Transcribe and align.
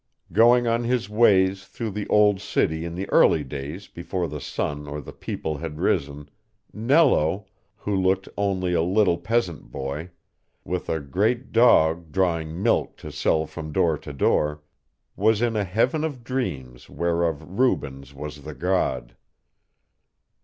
Going 0.33 0.65
on 0.65 0.83
his 0.83 1.11
ways 1.11 1.63
through 1.67 1.91
the 1.91 2.07
old 2.07 2.41
city 2.41 2.85
in 2.85 2.95
the 2.95 3.07
early 3.11 3.43
days 3.43 3.87
before 3.87 4.27
the 4.27 4.41
sun 4.41 4.87
or 4.87 4.99
the 4.99 5.13
people 5.13 5.59
had 5.59 5.77
risen, 5.79 6.27
Nello, 6.73 7.45
who 7.75 7.95
looked 7.95 8.27
only 8.35 8.73
a 8.73 8.81
little 8.81 9.19
peasant 9.19 9.71
boy, 9.71 10.09
with 10.63 10.89
a 10.89 10.99
great 10.99 11.51
dog 11.51 12.11
drawing 12.11 12.63
milk 12.63 12.97
to 12.97 13.11
sell 13.11 13.45
from 13.45 13.71
door 13.71 13.95
to 13.99 14.11
door, 14.11 14.63
was 15.15 15.39
in 15.39 15.55
a 15.55 15.63
heaven 15.65 16.03
of 16.03 16.23
dreams 16.23 16.89
whereof 16.89 17.59
Rubens 17.59 18.11
was 18.11 18.41
the 18.41 18.55
god. 18.55 19.15